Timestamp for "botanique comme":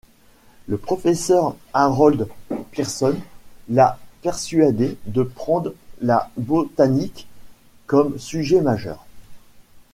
6.37-8.17